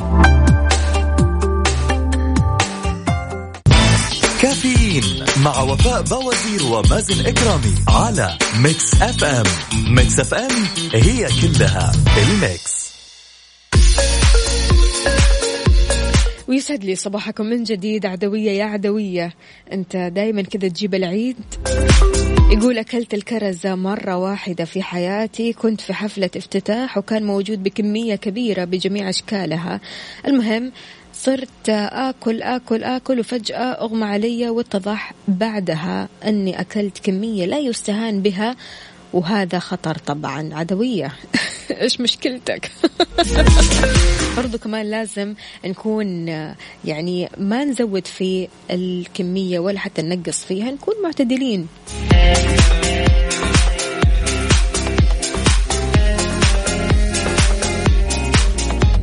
كافيين 4.42 5.04
مع 5.44 5.62
وفاء 5.62 6.02
بوازير 6.02 6.64
ومازن 6.72 7.26
إكرامي 7.26 7.76
على 7.88 8.38
Mix 8.64 9.02
FM. 9.02 9.44
Mix 9.96 10.20
FM 10.20 10.52
هي 10.94 11.28
كلها 11.42 11.92
ال 12.18 12.32
mix. 12.32 12.90
ويسعد 16.48 16.84
لي 16.84 16.96
صباحكم 16.96 17.46
من 17.46 17.64
جديد 17.64 18.06
عدوية 18.06 18.52
يا 18.52 18.66
عدوية. 18.66 19.34
أنت 19.72 19.96
دايما 19.96 20.42
كذا 20.42 20.68
تجيب 20.68 20.96
العيد. 20.96 21.38
يقول 22.52 22.78
أكلت 22.78 23.14
الكرزة 23.14 23.76
مرة 23.76 24.16
واحدة 24.16 24.66
في 24.66 24.82
حياتي. 24.82 25.54
كنت 25.54 25.82
في 25.82 25.94
حفلة 25.94 26.30
افتتاح 26.36 26.98
وكان 26.98 27.24
موجود 27.24 27.64
بكمية 27.64 28.16
كبيرة 28.16 28.64
بجميع 28.64 29.10
أشكالها. 29.10 29.82
المهم 30.28 30.72
صرت 31.20 31.70
آكل 31.70 32.42
آكل 32.42 32.84
آكل 32.84 33.20
وفجأة 33.20 33.58
أغمى 33.58 34.06
علي 34.06 34.50
واتضح 34.50 35.14
بعدها 35.28 36.10
أني 36.26 36.62
أكلت 36.62 36.98
كمية 37.04 37.46
لا 37.46 37.60
يستهان 37.60 38.22
بها 38.22 38.56
وهذا 39.14 39.60
خطر 39.60 39.98
طبعا 39.98 40.50
عدوية. 40.54 41.16
إيش 41.82 42.02
مشكلتك؟ 42.02 42.72
برضو 44.38 44.58
كمان 44.58 44.86
لازم 44.86 45.34
نكون 45.66 46.28
يعني 46.86 47.30
ما 47.38 47.64
نزود 47.64 48.08
في 48.08 48.48
الكمية 48.72 49.60
ولا 49.60 49.80
حتى 49.80 50.02
ننقص 50.02 50.44
فيها 50.44 50.72
نكون 50.72 50.96
معتدلين. 51.04 51.68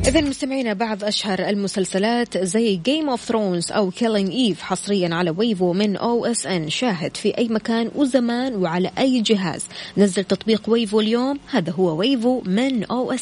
إذا 0.07 0.21
مستمعينا 0.21 0.73
بعض 0.73 1.03
أشهر 1.03 1.39
المسلسلات 1.39 2.37
زي 2.37 2.75
Game 2.75 3.09
of 3.09 3.23
Thrones 3.23 3.71
أو 3.71 3.91
Killing 3.91 4.31
Eve 4.31 4.61
حصريا 4.61 5.15
على 5.15 5.29
Wavo 5.37 5.73
من 5.73 5.95
OSN 5.95 6.69
شاهد 6.69 7.17
في 7.17 7.37
أي 7.37 7.47
مكان 7.47 7.91
وزمان 7.95 8.55
وعلى 8.55 8.91
أي 8.97 9.21
جهاز. 9.21 9.65
نزل 9.97 10.23
تطبيق 10.23 10.61
Wavo 10.67 10.99
اليوم 10.99 11.39
هذا 11.51 11.71
هو 11.71 11.95
Wavo 11.95 12.41
من 12.45 12.83
O 12.83 13.13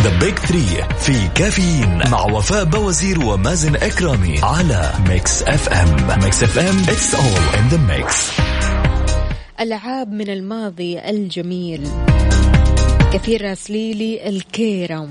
The 0.00 0.18
Big 0.20 0.38
3 0.38 0.88
في 0.98 1.28
كافيين 1.34 2.10
مع 2.10 2.24
وفاء 2.24 2.64
بوازير 2.64 3.24
ومازن 3.24 3.76
إكرامي 3.76 4.38
على 4.42 4.92
Mix 5.08 5.42
FM 5.42 6.20
Mix 6.22 6.42
FM 6.42 6.78
it's 6.78 7.14
all 7.14 7.58
in 7.58 7.68
the 7.68 7.96
mix 7.96 8.41
ألعاب 9.62 10.12
من 10.12 10.30
الماضي 10.30 10.98
الجميل. 10.98 11.88
كثير 13.12 13.44
راسليلي 13.44 14.28
الكيرم. 14.28 15.08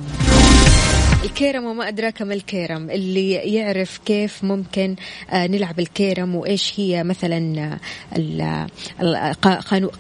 الكيرم 1.24 1.66
وما 1.66 1.88
أدراك 1.88 2.22
ما 2.22 2.34
الكيرم. 2.34 2.90
اللي 2.90 3.32
يعرف 3.32 4.00
كيف 4.06 4.44
ممكن 4.44 4.96
آه، 5.30 5.48
نلعب 5.48 5.80
الكيرم 5.80 6.36
وإيش 6.36 6.74
هي 6.78 7.04
مثلا 7.04 7.78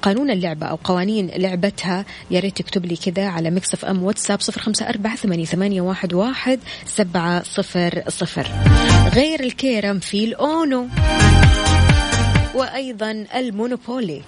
قانون 0.01 0.31
اللعبة 0.31 0.65
أو 0.65 0.75
قوانين 0.83 1.31
لعبتها. 1.35 2.05
يا 2.31 2.39
ريت 2.39 2.57
تكتب 2.57 2.85
لي 2.85 2.95
كذا 2.95 3.27
على 3.27 3.49
Mix 3.51 3.85
FM 3.85 4.03
واتساب 4.03 4.41
صفر 4.41 4.61
خمسة 4.61 4.89
أربعة 4.89 5.15
ثمانية 5.15 5.81
واحد 5.81 6.13
واحد 6.13 6.59
سبعة 6.85 7.43
صفر 7.43 8.03
صفر. 8.07 8.47
غير 9.13 9.39
الكيرم 9.39 9.99
في 9.99 10.23
ال 10.23 10.36
UNO. 10.36 10.87
وأيضا 12.55 13.25
ال 13.35 13.44
Monopoly. 13.44 14.21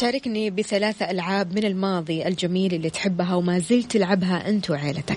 شاركني 0.00 0.50
بثلاثة 0.50 1.10
ألعاب 1.10 1.54
من 1.54 1.64
الماضي 1.64 2.26
الجميل 2.26 2.74
اللي 2.74 2.90
تحبها 2.90 3.34
وما 3.34 3.58
زلت 3.58 3.90
تلعبها 3.90 4.48
أنت 4.48 4.70
وعيلتك. 4.70 5.16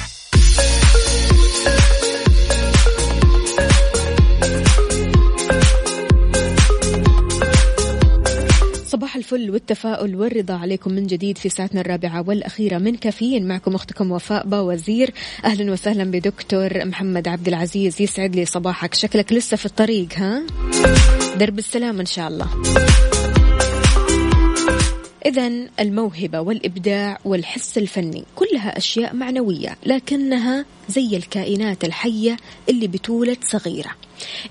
الفل 9.21 9.51
والتفاؤل 9.51 10.15
والرضا 10.15 10.53
عليكم 10.53 10.91
من 10.91 11.07
جديد 11.07 11.37
في 11.37 11.49
ساعتنا 11.49 11.81
الرابعة 11.81 12.23
والأخيرة 12.27 12.77
من 12.77 12.95
كافيين. 12.95 13.47
معكم 13.47 13.75
أختكم 13.75 14.11
وفاء 14.11 14.47
باوزير. 14.47 15.13
أهلا 15.45 15.71
وسهلا 15.71 16.03
بدكتور 16.03 16.85
محمد 16.85 17.27
عبد 17.27 17.47
العزيز. 17.47 18.01
يسعد 18.01 18.35
لي 18.35 18.45
صباحك. 18.45 18.93
شكلك 18.93 19.33
لسه 19.33 19.57
في 19.57 19.65
الطريق 19.65 20.07
ها؟ 20.15 20.43
درب 21.37 21.59
السلام 21.59 21.99
إن 21.99 22.05
شاء 22.05 22.27
الله. 22.27 22.47
إذا 25.25 25.51
الموهبة 25.79 26.39
والإبداع 26.39 27.19
والحس 27.25 27.77
الفني 27.77 28.23
كلها 28.35 28.77
أشياء 28.77 29.15
معنوية 29.15 29.77
لكنها 29.85 30.65
زي 30.89 31.17
الكائنات 31.17 31.83
الحية 31.83 32.37
اللي 32.69 32.87
بتولد 32.87 33.37
صغيرة. 33.43 33.91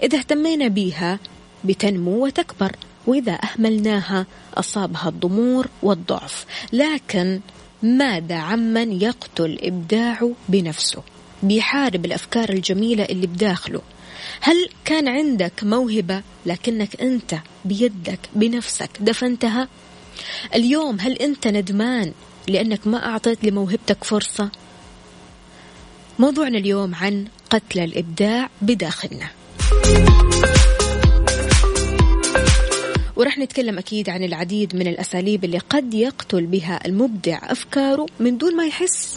إذا 0.03 0.19
اهتمينا 0.19 0.69
بيها 0.69 1.19
بتنمو 1.65 2.25
وتكبر. 2.25 2.73
وإذا 3.07 3.39
أهملناها 3.45 4.27
أصابها 4.55 5.09
الضمور 5.09 5.69
والضعف. 5.83 6.47
لكن 6.73 7.41
ماذا 7.83 8.37
عمن 8.37 9.03
يقتل 9.03 9.59
إبداعه 9.63 10.33
بنفسه؟ 10.49 11.03
بيحارب 11.43 12.05
الأفكار 12.05 12.51
الجميلة 12.51 13.05
اللي 13.05 13.27
بداخله. 13.27 13.81
هل 14.41 14.69
كان 14.85 15.09
عندك 15.09 15.53
موهبة 15.63 16.23
لكنك 16.47 17.01
أنت 17.01 17.35
بيدك 17.65 18.19
بنفسك 18.35 18.91
دفنتها؟ 19.01 19.69
اليوم 20.55 21.01
هل 21.01 21.13
أنت 21.13 21.49
ندمان 21.49 22.13
لأنك 22.49 22.87
ما 22.87 23.07
أعطيت 23.07 23.45
لموهبتك 23.45 24.05
فرصة؟ 24.05 24.51
موضوعنا 26.19 26.59
اليوم 26.59 26.95
عن 26.95 27.27
قتل 27.51 27.81
الإبداع 27.81 28.51
بداخلنا. 28.63 29.29
ورح 33.21 33.39
نتكلم 33.39 33.79
أكيد 33.79 34.11
عن 34.11 34.25
العديد 34.25 34.77
من 34.77 34.87
الأساليب 34.87 35.45
اللي 35.45 35.59
قد 35.59 35.95
يقتل 35.95 36.47
بها 36.47 36.81
المبدع 36.87 37.39
أفكاره 37.43 38.07
من 38.21 38.39
دون 38.39 38.57
ما 38.57 38.67
يحس. 38.67 39.17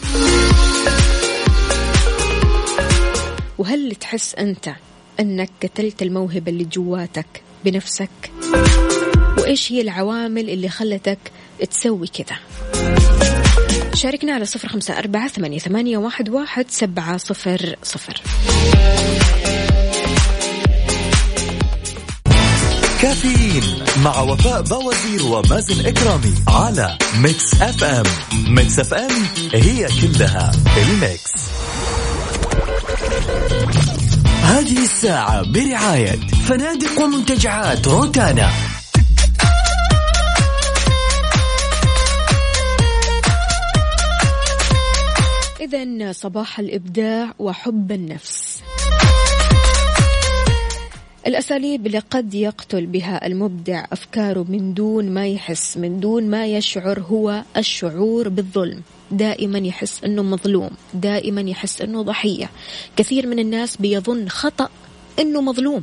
وهل 3.58 3.94
تحس 3.94 4.34
أنت 4.34 4.70
أنك 5.20 5.50
قتلت 5.62 6.02
الموهبة 6.02 6.52
اللي 6.52 6.64
جواتك 6.64 7.42
بنفسك؟ 7.64 8.10
وإيش 9.38 9.72
هي 9.72 9.80
العوامل 9.80 10.50
اللي 10.50 10.68
خلتك 10.68 11.18
تسوي 11.70 12.06
كذا 12.06 12.36
شاركنا 13.94 14.32
على 14.32 14.44
صفر 14.44 14.68
خمسة 14.68 14.98
أربعة 14.98 15.28
ثمانية 15.28 15.98
واحد 15.98 16.70
سبعة 16.70 17.16
صفر 17.16 17.76
صفر. 17.82 18.22
كافيين 23.04 23.84
مع 24.04 24.20
وفاء 24.20 24.62
بوازير 24.62 25.22
ومازن 25.26 25.86
إكرامي 25.86 26.34
على 26.48 26.98
Mix 27.22 27.54
FM. 27.62 28.02
Mix 28.54 28.78
FM 28.78 29.10
هي 29.54 29.88
كلها 30.02 30.52
ال 30.76 30.87
mix. 30.87 31.32
هذه 34.42 34.84
الساعة 34.84 35.42
برعاية 35.52 36.16
فنادق 36.48 37.00
ومنتجعات 37.00 37.88
روتانا. 37.88 38.50
إذا 45.60 46.12
صباح 46.12 46.58
الإبداع 46.58 47.34
وحب 47.38 47.92
النفس. 47.92 48.54
الأساليب 51.26 51.86
اللي 51.86 51.98
قد 51.98 52.34
يقتل 52.34 52.86
بها 52.86 53.26
المبدع 53.26 53.84
أفكاره 53.92 54.46
من 54.48 54.74
دون 54.74 55.10
ما 55.10 55.26
يحس 55.26 55.76
من 55.76 56.00
دون 56.00 56.30
ما 56.30 56.46
يشعر 56.46 57.00
هو 57.00 57.42
الشعور 57.56 58.28
بالظلم. 58.28 58.82
دائما 59.10 59.58
يحس 59.58 60.04
أنه 60.04 60.22
مظلوم 60.22 60.70
دائما 60.94 61.40
يحس 61.40 61.82
أنه 61.82 62.02
ضحية. 62.02 62.50
كثير 62.96 63.26
من 63.26 63.38
الناس 63.38 63.76
بيظن 63.76 64.28
خطأ 64.28 64.68
أنه 65.18 65.40
مظلوم 65.40 65.82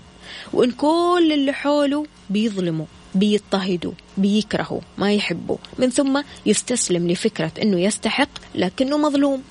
وإن 0.54 0.72
كل 0.72 1.32
اللي 1.34 1.54
حوله 1.54 2.06
بيظلموا 2.30 2.86
بيضطهدوا 3.16 3.94
بيكرهوا 4.18 4.82
ما 4.98 5.14
يحبوا. 5.14 5.58
من 5.80 5.90
ثم 5.90 6.22
يستسلم 6.46 7.12
لفكرة 7.12 7.52
أنه 7.62 7.80
يستحق 7.80 8.30
لكنه 8.56 8.98
مظلوم. 8.98 9.42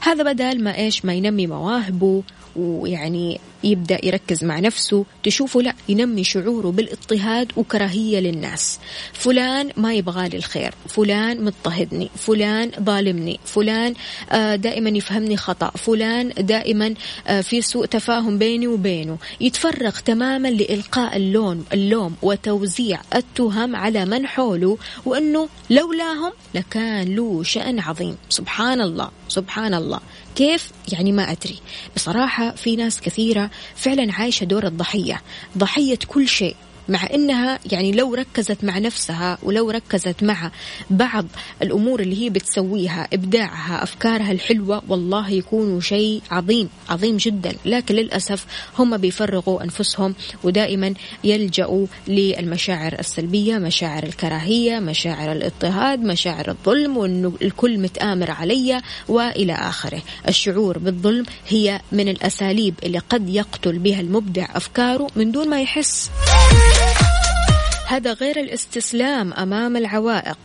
هذا 0.00 0.32
بدل 0.32 0.62
ما 0.62 0.76
إيش 0.76 1.04
ما 1.04 1.14
ينمي 1.14 1.46
مواهبه 1.46 2.22
ويعني 2.60 3.40
يبدأ 3.64 4.06
يركز 4.06 4.44
مع 4.44 4.58
نفسه 4.58 5.04
تشوفه 5.22 5.62
لا 5.62 5.74
ينمي 5.88 6.24
شعوره 6.24 6.68
بالاضطهاد 6.70 7.52
وكراهية 7.56 8.20
للناس. 8.20 8.78
فلان 9.12 9.70
ما 9.76 9.94
يبغى 9.94 10.28
لي 10.28 10.36
الخير 10.36 10.74
فلان 10.88 11.44
مضطهدني 11.44 12.10
فلان 12.16 12.70
ظالمني 12.80 13.40
فلان 13.44 13.94
آه، 14.30 14.56
دائما 14.56 14.90
يفهمني 14.90 15.36
خطأ 15.36 15.70
فلان 15.70 16.32
دائما 16.38 16.94
آه، 17.26 17.40
في 17.40 17.62
سوء 17.62 17.86
تفاهم 17.86 18.38
بيني 18.38 18.66
وبينه. 18.66 19.18
يتفرغ 19.40 19.98
تماما 19.98 20.48
لإلقاء 20.48 21.16
اللون 21.16 21.64
اللوم 21.72 22.16
وتوزيع 22.22 23.00
التهم 23.14 23.76
على 23.76 24.04
من 24.04 24.26
حوله 24.26 24.78
وأنه 25.06 25.48
لولاهم 25.70 26.32
لكان 26.54 27.16
له 27.16 27.42
شأن 27.42 27.80
عظيم. 27.80 28.16
سبحان 28.28 28.80
الله 28.80 29.10
سبحان 29.28 29.74
الله. 29.74 30.00
كيف؟ 30.40 30.70
يعني 30.92 31.12
ما 31.12 31.32
أدري. 31.32 31.58
بصراحة 31.96 32.50
في 32.50 32.76
ناس 32.76 33.00
كثيرة 33.00 33.50
فعلا 33.76 34.12
عايشة 34.12 34.44
دور 34.44 34.66
الضحية. 34.66 35.22
ضحية 35.58 35.98
كل 36.08 36.28
شيء. 36.28 36.56
مع 36.90 37.06
إنها 37.14 37.58
يعني 37.72 37.92
لو 37.92 38.14
ركزت 38.14 38.64
مع 38.64 38.78
نفسها 38.78 39.38
ولو 39.42 39.70
ركزت 39.70 40.22
مع 40.22 40.50
بعض 40.90 41.26
الأمور 41.62 42.00
اللي 42.00 42.24
هي 42.24 42.30
بتسويها 42.30 43.08
إبداعها 43.12 43.82
أفكارها 43.82 44.32
الحلوة 44.32 44.82
والله 44.88 45.30
يكونوا 45.30 45.80
شيء 45.80 46.22
عظيم 46.30 46.68
عظيم 46.88 47.16
جدا. 47.16 47.52
لكن 47.64 47.94
للأسف 47.94 48.46
هم 48.78 48.96
بيفرغوا 48.96 49.64
أنفسهم 49.64 50.14
ودائما 50.44 50.94
يلجأوا 51.24 51.86
للمشاعر 52.08 52.96
السلبية 52.98 53.58
مشاعر 53.58 54.02
الكراهية 54.02 54.78
مشاعر 54.78 55.32
الاضطهاد 55.32 56.00
مشاعر 56.02 56.50
الظلم 56.50 56.96
وإنه 56.96 57.32
الكل 57.42 57.78
متآمر 57.78 58.30
علي 58.30 58.82
وإلى 59.08 59.52
آخره. 59.52 60.02
الشعور 60.28 60.78
بالظلم 60.78 61.24
هي 61.48 61.80
من 61.92 62.08
الأساليب 62.08 62.74
اللي 62.82 62.98
قد 62.98 63.28
يقتل 63.28 63.78
بها 63.78 64.00
المبدع 64.00 64.46
أفكاره 64.54 65.06
من 65.16 65.32
دون 65.32 65.48
ما 65.48 65.60
يحس. 65.60 66.10
هذا 67.86 68.12
غير 68.12 68.40
الاستسلام 68.40 69.32
أمام 69.32 69.76
العوائق. 69.76 70.38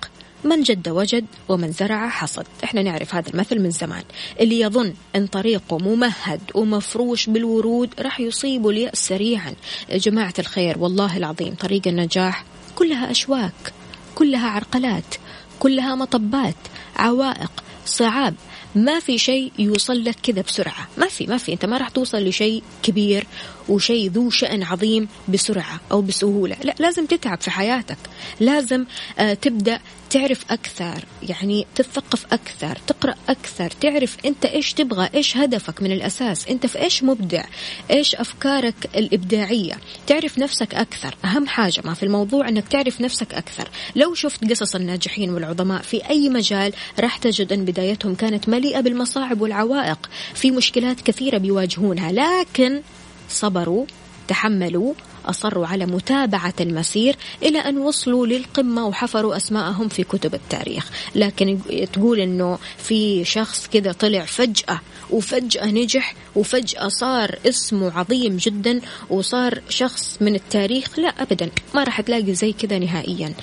من 0.43 0.63
جد 0.63 0.89
وجد 0.89 1.25
ومن 1.49 1.71
زرع 1.71 2.09
حصد. 2.09 2.45
إحنا 2.63 2.83
نعرف 2.83 3.15
هذا 3.15 3.29
المثل 3.29 3.59
من 3.59 3.71
زمان. 3.71 4.03
اللي 4.39 4.59
يظن 4.59 4.93
إن 5.15 5.27
طريقه 5.27 5.77
ممهد 5.77 6.41
ومفروش 6.55 7.29
بالورود 7.29 7.89
راح 7.99 8.19
يصيبه 8.19 8.69
اليأس 8.69 9.07
سريعا. 9.07 9.55
يا 9.89 9.97
جماعة 9.97 10.33
الخير 10.39 10.77
والله 10.79 11.17
العظيم 11.17 11.53
طريق 11.55 11.87
النجاح 11.87 12.43
كلها 12.75 13.11
أشواك 13.11 13.73
كلها 14.15 14.49
عرقلات 14.49 15.15
كلها 15.59 15.95
مطبات 15.95 16.55
عوائق 16.95 17.51
صعاب. 17.85 18.35
ما 18.75 18.99
في 18.99 19.17
شيء 19.17 19.51
يوصل 19.59 20.03
لك 20.03 20.15
كذا 20.23 20.41
بسرعة. 20.41 20.87
ما 20.97 21.07
في 21.07 21.27
ما 21.27 21.37
في. 21.37 21.53
أنت 21.53 21.65
ما 21.65 21.77
راح 21.77 21.89
توصل 21.89 22.17
لشيء 22.17 22.63
كبير 22.83 23.27
وشيء 23.69 24.11
ذو 24.11 24.29
شأن 24.29 24.63
عظيم 24.63 25.07
بسرعة 25.29 25.79
أو 25.91 26.01
بسهولة. 26.01 26.55
لا 26.63 26.75
لازم 26.79 27.05
تتعب 27.05 27.41
في 27.41 27.51
حياتك. 27.51 27.97
لازم 28.39 28.85
آه 29.19 29.33
تبدأ 29.33 29.79
تعرف 30.09 30.45
أكثر 30.49 31.05
يعني 31.23 31.67
تثقف 31.75 32.25
أكثر 32.33 32.77
تقرأ 32.87 33.15
أكثر 33.29 33.71
تعرف 33.71 34.17
أنت 34.25 34.45
إيش 34.45 34.73
تبغى 34.73 35.09
إيش 35.15 35.37
هدفك 35.37 35.81
من 35.81 35.91
الأساس 35.91 36.47
أنت 36.47 36.65
في 36.65 36.79
إيش 36.79 37.03
مبدع 37.03 37.43
إيش 37.91 38.15
أفكارك 38.15 38.89
الإبداعية. 38.95 39.73
تعرف 40.07 40.39
نفسك 40.39 40.75
أكثر. 40.75 41.15
أهم 41.25 41.47
حاجة 41.47 41.81
ما 41.85 41.93
في 41.93 42.03
الموضوع 42.03 42.49
أنك 42.49 42.67
تعرف 42.67 43.01
نفسك 43.01 43.33
أكثر. 43.33 43.69
لو 43.95 44.13
شفت 44.13 44.51
قصص 44.51 44.75
الناجحين 44.75 45.29
والعظماء 45.29 45.81
في 45.81 46.09
أي 46.09 46.29
مجال 46.29 46.73
راح 46.99 47.17
تجد 47.17 47.53
أن 47.53 47.65
بدايتهم 47.65 48.15
كانت 48.15 48.49
مليئة 48.49 48.79
بالمصاعب 48.79 49.41
والعوائق. 49.41 50.09
في 50.33 50.51
مشكلات 50.51 51.01
كثيرة 51.01 51.37
بيواجهونها. 51.37 52.11
لكن 52.11 52.81
صبروا 53.29 53.85
تحملوا 54.27 54.93
أصروا 55.25 55.67
على 55.67 55.85
متابعة 55.85 56.53
المسير 56.61 57.15
إلى 57.43 57.59
أن 57.59 57.77
وصلوا 57.77 58.27
للقمة 58.27 58.85
وحفروا 58.85 59.37
أسماءهم 59.37 59.87
في 59.87 60.03
كتب 60.03 60.35
التاريخ. 60.35 60.89
لكن 61.15 61.59
تقول 61.93 62.19
أنه 62.19 62.57
في 62.77 63.25
شخص 63.25 63.67
كذا 63.67 63.91
طلع 63.91 64.25
فجأة 64.25 64.81
وفجأة 65.09 65.65
نجح 65.65 66.15
وفجأة 66.35 66.87
صار 66.87 67.39
اسمه 67.45 67.99
عظيم 67.99 68.37
جدا 68.37 68.81
وصار 69.09 69.61
شخص 69.69 70.17
من 70.21 70.35
التاريخ. 70.35 70.99
لا 70.99 71.07
أبدا 71.07 71.49
ما 71.75 71.83
راح 71.83 72.01
تلاقي 72.01 72.33
زي 72.33 72.51
كذا 72.53 72.79
نهائيا 72.79 73.33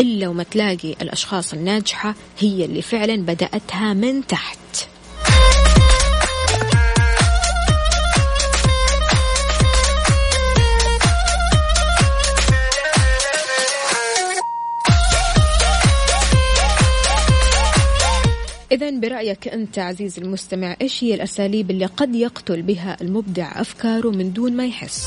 إلا 0.00 0.28
وما 0.28 0.42
تلاقي 0.42 0.92
الأشخاص 1.02 1.52
الناجحة 1.52 2.14
هي 2.38 2.64
اللي 2.64 2.82
فعلا 2.82 3.16
بدأتها 3.16 3.94
من 3.94 4.26
تحت. 4.26 4.58
إذا 18.72 18.90
برأيك 18.90 19.48
أنت 19.48 19.78
عزيزي 19.78 20.22
المستمع 20.22 20.76
إيش 20.82 21.04
هي 21.04 21.14
الأساليب 21.14 21.70
اللي 21.70 21.86
قد 21.86 22.14
يقتل 22.14 22.62
بها 22.62 22.96
المبدع 23.00 23.60
أفكاره 23.60 24.08
من 24.10 24.32
دون 24.32 24.56
ما 24.56 24.66
يحس؟ 24.66 25.06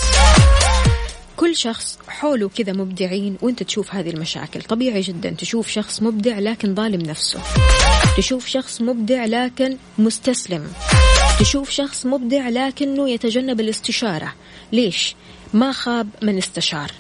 كل 1.38 1.56
شخص 1.56 2.00
حوله 2.08 2.50
كذا 2.50 2.74
مبدعين 2.74 3.38
وأنت 3.42 3.64
تشوف 3.64 3.96
هذه 3.96 4.10
المشاكل. 4.10 4.62
طبيعي 4.62 5.02
جدا 5.02 5.30
تشوف 5.30 5.68
شخص 5.68 6.02
مبدع 6.02 6.40
لكن 6.40 6.76
ظالم 6.76 7.02
نفسه. 7.02 7.40
تشوف 8.18 8.48
شخص 8.48 8.82
مبدع 8.82 9.26
لكن 9.26 9.78
مستسلم. 9.98 10.68
تشوف 11.40 11.70
شخص 11.70 12.06
مبدع 12.06 12.50
لكنه 12.50 13.10
يتجنب 13.10 13.60
الاستشارة. 13.60 14.34
ليش؟ 14.72 15.16
ما 15.54 15.72
خاب 15.72 16.08
من 16.22 16.38
استشار. 16.38 16.92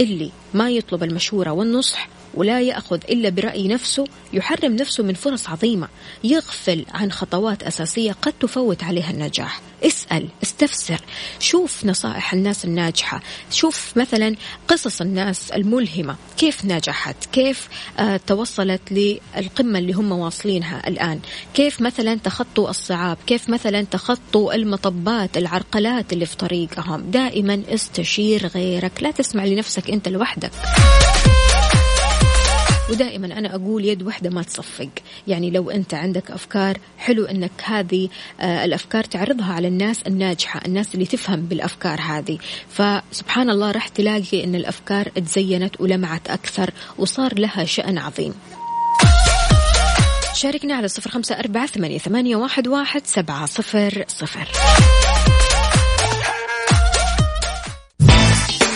اللي 0.00 0.30
ما 0.54 0.70
يطلب 0.70 1.02
المشورة 1.02 1.50
والنصح 1.50 2.08
ولا 2.34 2.60
يأخذ 2.60 3.00
إلا 3.08 3.28
برأي 3.28 3.68
نفسه 3.68 4.04
يحرم 4.32 4.76
نفسه 4.76 5.04
من 5.04 5.14
فرص 5.14 5.48
عظيمة 5.48 5.88
يغفل 6.24 6.86
عن 6.94 7.12
خطوات 7.12 7.62
أساسية 7.62 8.12
قد 8.12 8.32
تفوت 8.40 8.84
عليها 8.84 9.10
النجاح. 9.10 9.60
اسأل 9.84 10.28
استفسر 10.42 11.00
شوف 11.38 11.84
نصائح 11.84 12.32
الناس 12.32 12.64
الناجحة 12.64 13.22
شوف 13.50 13.92
مثلا 13.96 14.36
قصص 14.68 15.00
الناس 15.00 15.50
الملهمة 15.50 16.16
كيف 16.36 16.64
نجحت؟ 16.64 17.16
كيف 17.32 17.68
آه 17.98 18.20
توصلت 18.26 18.80
للقمة 18.90 19.78
اللي 19.78 19.92
هم 19.92 20.12
واصلينها 20.12 20.88
الآن؟ 20.88 21.20
كيف 21.54 21.80
مثلا 21.80 22.14
تخطوا 22.14 22.70
الصعاب؟ 22.70 23.16
كيف 23.26 23.48
مثلا 23.48 23.82
تخطوا 23.82 24.54
المطبات 24.54 25.36
العرقلات 25.36 26.12
اللي 26.12 26.26
في 26.26 26.36
طريقهم؟ 26.36 27.10
دائما 27.10 27.62
استشير 27.68 28.46
غيرك 28.46 29.02
لا 29.02 29.10
تسمع 29.10 29.44
لنفسك 29.44 29.90
أنت 29.90 30.08
لوحدك. 30.08 30.50
ودائما 32.92 33.38
أنا 33.38 33.54
أقول 33.54 33.84
يد 33.84 34.02
واحدة 34.02 34.30
ما 34.30 34.42
تصفق. 34.42 34.88
يعني 35.28 35.50
لو 35.50 35.70
أنت 35.70 35.94
عندك 35.94 36.30
أفكار 36.30 36.78
حلو 36.98 37.24
أنك 37.24 37.50
هذه 37.64 38.08
آه، 38.40 38.64
الأفكار 38.64 39.04
تعرضها 39.04 39.52
على 39.52 39.68
الناس 39.68 40.02
الناجحة 40.06 40.60
الناس 40.66 40.94
اللي 40.94 41.06
تفهم 41.06 41.40
بالأفكار 41.40 42.00
هذه. 42.00 42.38
فسبحان 42.68 43.50
الله 43.50 43.70
راح 43.70 43.88
تلاقي 43.88 44.44
أن 44.44 44.54
الأفكار 44.54 45.08
تزينت 45.08 45.80
ولمعت 45.80 46.30
أكثر 46.30 46.70
وصار 46.98 47.38
لها 47.38 47.64
شأن 47.64 47.98
عظيم. 47.98 48.34
شاركنا 50.34 50.74
على 50.74 50.88
صفر 50.88 51.10
خمسة 51.10 51.38
أربعة 51.38 51.66
ثمانية 51.98 52.36
واحد 52.36 52.66
سبعة 53.06 53.46
صفر 53.46 54.04
صفر. 54.08 54.48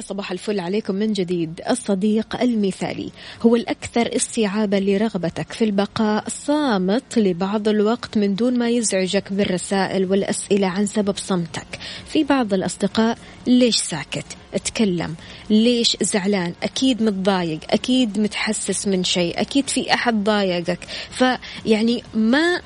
صباح 0.00 0.32
الفل 0.32 0.60
عليكم 0.60 0.94
من 0.94 1.12
جديد. 1.12 1.60
الصديق 1.70 2.40
المثالي 2.42 3.10
هو 3.42 3.56
الأكثر 3.56 4.16
استيعابا 4.16 4.76
لرغبتك 4.76 5.52
في 5.52 5.64
البقاء 5.64 6.24
صامت 6.28 7.18
لبعض 7.18 7.68
الوقت 7.68 8.18
من 8.18 8.34
دون 8.34 8.58
ما 8.58 8.68
يزعجك 8.68 9.32
بالرسائل 9.32 10.10
والأسئلة 10.10 10.66
عن 10.66 10.86
سبب 10.86 11.16
صمتك. 11.16 11.78
في 12.06 12.24
بعض 12.24 12.54
الأصدقاء 12.54 13.18
ليش 13.46 13.76
ساكت؟ 13.76 14.26
اتكلم. 14.54 15.14
ليش 15.50 15.96
زعلان؟ 16.02 16.54
أكيد 16.62 17.02
متضايق 17.02 17.60
أكيد 17.70 18.20
متحسس 18.20 18.88
من 18.88 19.04
شيء 19.04 19.40
أكيد 19.40 19.68
في 19.68 19.94
أحد 19.94 20.24
ضايقك. 20.24 20.78
فيعني 21.10 22.02
ما 22.14 22.60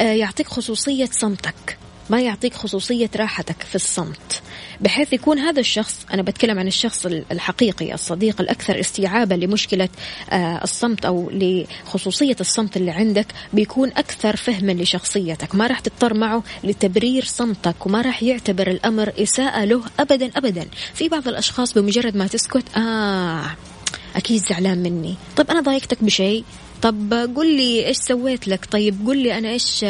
آه، 0.00 0.02
يعطيك 0.02 0.46
خصوصية 0.46 1.08
صمتك. 1.12 1.78
ما 2.10 2.20
يعطيك 2.20 2.54
خصوصية 2.54 3.10
راحتك 3.16 3.62
في 3.62 3.74
الصمت. 3.74 4.42
بحيث 4.80 5.12
يكون 5.12 5.38
هذا 5.38 5.60
الشخص 5.60 6.06
أنا 6.12 6.22
بتكلم 6.22 6.58
عن 6.58 6.66
الشخص 6.66 7.06
الحقيقي 7.06 7.94
الصديق 7.94 8.40
الأكثر 8.40 8.80
استيعابا 8.80 9.34
لمشكلة 9.34 9.88
آه، 10.30 10.64
الصمت 10.64 11.04
أو 11.04 11.30
لخصوصية 11.32 12.36
الصمت 12.40 12.76
اللي 12.76 12.90
عندك 12.90 13.26
بيكون 13.52 13.88
أكثر 13.88 14.36
فهما 14.36 14.72
لشخصيتك. 14.72 15.54
ما 15.54 15.66
راح 15.66 15.80
تضطر 15.80 16.14
معه 16.14 16.42
لتبرير 16.64 17.24
صمتك 17.24 17.86
وما 17.86 18.00
راح 18.00 18.22
يعتبر 18.22 18.70
الأمر 18.70 19.12
إساءة 19.18 19.64
له 19.64 19.82
أبدا 20.00 20.30
أبدا. 20.36 20.66
في 20.94 21.08
بعض 21.08 21.28
الأشخاص 21.28 21.72
بمجرد 21.72 22.16
ما 22.16 22.26
تسكت 22.26 22.76
آه 22.76 23.50
أكيد 24.16 24.42
زعلان 24.42 24.78
مني. 24.78 25.14
طيب 25.36 25.50
أنا 25.50 25.60
ضايقتك 25.60 26.04
بشيء؟ 26.04 26.44
طب 26.82 27.12
قل 27.36 27.56
لي 27.56 27.86
إيش 27.86 27.96
سويت 27.96 28.48
لك؟ 28.48 28.64
طيب 28.70 29.06
قل 29.06 29.18
لي 29.18 29.38
أنا 29.38 29.48
إيش 29.48 29.86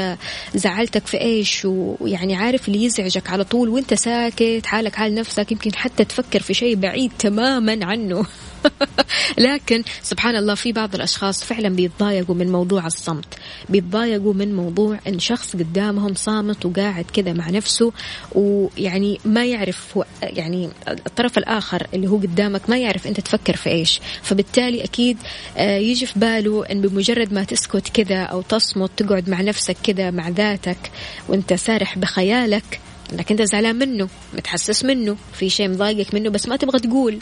زعلتك 0.54 1.06
في 1.06 1.20
إيش؟ 1.20 1.62
ويعني 1.64 2.36
عارف 2.36 2.68
اللي 2.68 2.84
يزعجك 2.84 3.30
على 3.30 3.44
طول 3.44 3.68
وأنت 3.68 3.94
ساكت 3.94 4.62
حالك 4.64 4.94
حال 4.94 5.14
نفسك 5.14 5.52
يمكن 5.52 5.74
حتى 5.74 6.04
تفكر 6.04 6.40
في 6.40 6.54
شيء 6.54 6.74
بعيد 6.76 7.12
تماما 7.18 7.78
عنه. 7.82 8.26
لكن 9.38 9.82
سبحان 10.02 10.36
الله 10.36 10.54
في 10.54 10.72
بعض 10.72 10.94
الأشخاص 10.94 11.44
فعلا 11.44 11.68
بيتضايقوا 11.68 12.34
من 12.34 12.52
موضوع 12.52 12.86
الصمت. 12.86 13.34
بيتضايقوا 13.68 14.34
من 14.34 14.54
موضوع 14.54 14.98
أن 15.06 15.18
شخص 15.18 15.56
قدامهم 15.56 16.14
صامت 16.14 16.66
وقاعد 16.66 17.04
كذا 17.04 17.32
مع 17.32 17.50
نفسه 17.50 17.92
ويعني 18.32 19.20
ما 19.24 19.46
يعرف 19.46 19.96
هو 19.96 20.04
يعني 20.22 20.68
الطرف 20.88 21.38
الآخر 21.38 21.86
اللي 21.94 22.08
هو 22.08 22.16
قدامك 22.16 22.70
ما 22.70 22.78
يعرف 22.78 23.06
أنت 23.06 23.20
تفكر 23.20 23.56
في 23.56 23.70
إيش. 23.70 24.00
فبالتالي 24.22 24.84
أكيد 24.84 25.18
آه، 25.56 25.78
يجي 25.78 26.06
في 26.06 26.18
باله 26.18 26.66
أن 26.66 26.80
بمجرد 26.80 27.32
ما 27.32 27.44
تسكت 27.44 27.88
كذا 27.88 28.22
أو 28.22 28.42
تصمت 28.42 28.90
تقعد 28.96 29.28
مع 29.28 29.40
نفسك 29.40 29.76
كذا 29.82 30.10
مع 30.10 30.28
ذاتك 30.28 30.90
وأنت 31.28 31.54
سارح 31.54 31.98
بخيالك 31.98 32.80
إنك 33.12 33.30
أنت 33.30 33.42
زعلان 33.42 33.76
منه 33.76 34.08
متحسس 34.34 34.84
منه 34.84 35.16
في 35.32 35.50
شيء 35.50 35.68
مضايقك 35.68 36.14
منه 36.14 36.30
بس 36.30 36.48
ما 36.48 36.56
تبغى 36.56 36.78
تقول. 36.78 37.18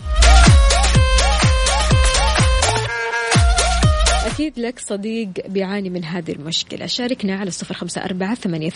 أكيد 4.37 4.59
لك 4.59 4.79
صديق 4.79 5.29
بيعاني 5.49 5.91
من 5.91 6.05
هذه 6.05 6.33
المشكلة. 6.33 6.87
شاركنا 6.87 7.37
على 7.37 7.51
صفر 7.51 7.75
خمسة 7.75 8.05
أربعة 8.05 8.35
ثمانية, 8.35 8.71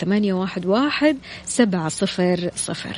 واحد, 0.65 1.17
سبعة 1.45 1.89
صفر 1.89 2.49
صفر. 2.55 2.97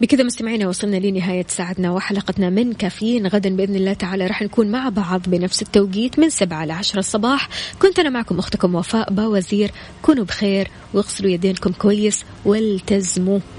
بكذا 0.00 0.24
مستمعينا 0.24 0.68
وصلنا 0.68 0.96
لنهاية 0.96 1.46
ساعتنا 1.48 1.90
وحلقتنا 1.92 2.50
من 2.50 2.72
كافيين. 2.72 3.26
غدا 3.26 3.56
بإذن 3.56 3.76
الله 3.76 3.92
تعالى 3.92 4.26
راح 4.26 4.42
نكون 4.42 4.70
مع 4.70 4.88
بعض 4.88 5.20
بنفس 5.26 5.62
التوقيت 5.62 6.18
من 6.18 6.30
سبعة 6.30 6.64
ل 6.64 6.98
الصباح. 6.98 7.48
كنت 7.82 7.98
أنا 7.98 8.10
معكم 8.10 8.38
أختكم 8.38 8.74
وفاء 8.74 9.12
باوزير. 9.12 9.70
كونوا 10.02 10.24
بخير 10.24 10.70
واغسلوا 10.94 11.30
يدينكم 11.30 11.72
كويس 11.72 12.24
والتزموا. 12.44 13.38